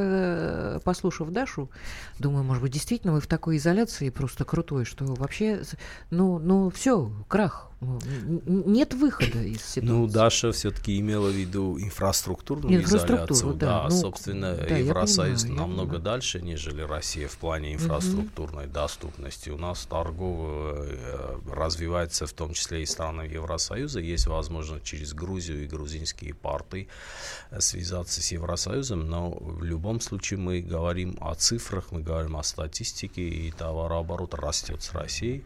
[0.76, 1.70] э, послушав Дашу,
[2.18, 5.62] думаю, может быть, действительно вы в такой изоляции просто крутой, что вообще,
[6.10, 7.69] ну, ну все, крах.
[7.80, 9.80] Нет выхода из ситуации.
[9.80, 13.54] Ну, Даша все-таки имела в виду инфраструктурную Инфраструктуру, изоляцию.
[13.54, 18.74] Да, да ну, собственно, да, Евросоюз понимаю, намного дальше, нежели Россия в плане инфраструктурной угу.
[18.74, 19.48] доступности.
[19.48, 24.00] У нас торговая э, развивается в том числе и страны Евросоюза.
[24.00, 26.86] Есть возможность через Грузию и грузинские порты
[27.50, 32.42] э, связаться с Евросоюзом, но в любом случае мы говорим о цифрах, мы говорим о
[32.42, 35.44] статистике, и товарооборот растет с Россией.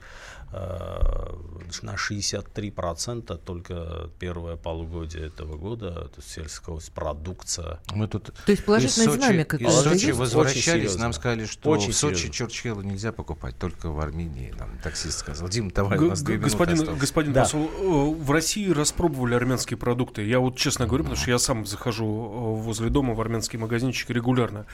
[0.53, 1.35] Э,
[1.83, 7.81] на 63% только первое полугодие этого года то сельскохозпродукция.
[7.93, 9.57] Мы тут то есть положительная из динамика.
[9.57, 14.55] Из Сочи возвращались, нам сказали, что Очень в Сочи Чурчхелу нельзя покупать, только в Армении.
[14.59, 15.49] Нам таксист сказал.
[15.49, 17.43] Дим, давай, у нас две Господин, господин да.
[17.43, 20.23] посол, э, в России распробовали армянские продукты.
[20.23, 24.11] Я вот честно говорю, потому что я сам захожу э, возле дома в армянский магазинчик
[24.11, 24.67] регулярно.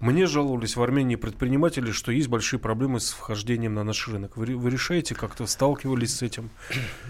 [0.00, 4.34] Мне жаловались в Армении предприниматели, что есть большие проблемы с вхождением на наш рынок.
[4.38, 6.48] Вы, вы решаете, как-то сталкивались с этим?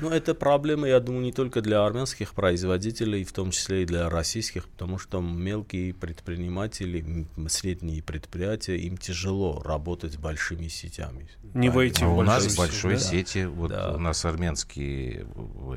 [0.01, 4.11] Ну, это проблема, я думаю, не только для армянских производителей, в том числе и для
[4.11, 11.29] российских, потому что мелкие предприниматели, средние предприятия, им тяжело работать с большими сетями.
[11.55, 13.01] Не войти а в у нас сети, большой да?
[13.01, 13.93] сети, вот да.
[13.93, 15.29] у нас армянские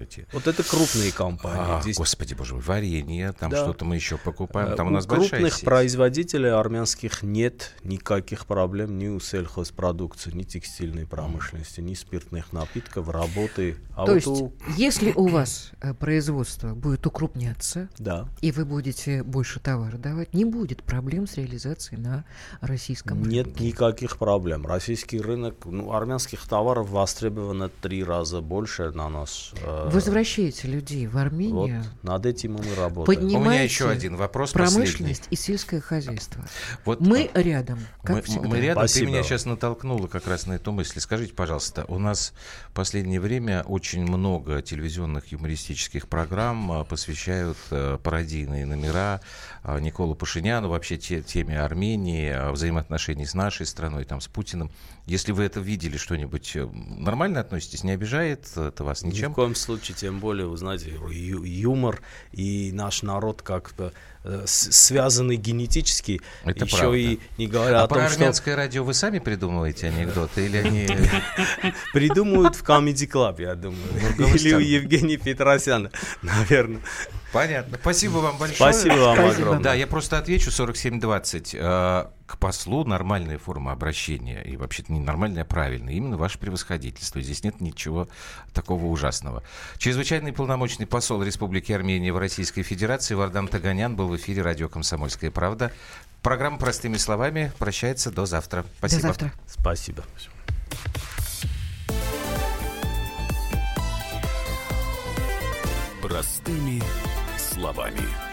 [0.01, 0.25] эти.
[0.33, 1.77] Вот это крупные компании.
[1.77, 1.97] А, Здесь...
[1.97, 3.63] Господи боже мой, варенье, там да.
[3.63, 5.63] что-то мы еще покупаем, там у, у нас крупных большая сеть.
[5.63, 13.09] производителей армянских армянских нет никаких проблем ни у сельхозпродукции, ни текстильной промышленности, ни спиртных напитков,
[13.09, 13.77] работы.
[13.95, 14.53] А То вот есть, у...
[14.77, 18.27] если у вас э, производство будет укрупняться, да.
[18.41, 22.25] и вы будете больше товара давать, не будет проблем с реализацией на
[22.61, 23.37] российском рынке?
[23.37, 24.65] Нет никаких проблем.
[24.65, 29.51] Российский рынок, ну, армянских товаров востребовано три раза больше на нас.
[29.61, 29.89] Э...
[29.91, 31.83] Возвращайте людей в Армению.
[31.83, 33.23] Вот, над этим мы работаем.
[33.35, 35.27] У меня еще один вопрос Промышленность последний.
[35.29, 36.43] и сельское хозяйство.
[36.85, 38.47] Вот, мы а, рядом, как мы, всегда.
[38.47, 38.83] Мы рядом.
[38.83, 39.05] Спасибо.
[39.05, 40.99] Ты меня сейчас натолкнула как раз на эту мысль.
[40.99, 42.33] Скажите, пожалуйста, у нас
[42.69, 49.21] в последнее время очень много телевизионных юмористических программ а, посвящают а, пародийные номера
[49.63, 54.71] а, Николу Пашиняну, вообще те, теме Армении, взаимоотношений с нашей страной, там, с Путиным.
[55.05, 57.83] Если вы это видели что-нибудь, э, нормально относитесь?
[57.83, 59.29] Не обижает это вас ничем?
[59.29, 62.01] Ни в коем случае, тем более, вы знаете, ю- юмор
[62.31, 63.91] и наш народ как-то
[64.23, 68.55] э, связаны генетически это еще еще и не говоря а о том, про что армянское
[68.55, 70.87] радио вы сами придумываете анекдоты или они...
[71.93, 73.81] придумают в Comedy Club, я думаю.
[74.17, 75.91] Или у Евгения Петросяна,
[76.21, 76.81] наверное.
[77.33, 77.77] Понятно.
[77.81, 78.55] Спасибо вам большое.
[78.55, 79.59] Спасибо вам огромное.
[79.63, 81.55] Да, я просто отвечу 4720.
[82.33, 84.41] К послу нормальная форма обращения.
[84.41, 85.93] И вообще-то не нормальная, а правильная.
[85.93, 87.21] Именно ваше превосходительство.
[87.21, 88.07] Здесь нет ничего
[88.53, 89.43] такого ужасного.
[89.77, 95.29] Чрезвычайный полномочный посол Республики Армения в Российской Федерации Вардам Таганян был в эфире радио «Комсомольская
[95.29, 95.71] правда».
[96.23, 98.65] Программа «Простыми словами» прощается до завтра.
[98.79, 99.01] Спасибо.
[99.01, 99.33] До завтра.
[99.45, 100.03] Спасибо.
[106.01, 106.81] Простыми
[107.37, 108.32] словами.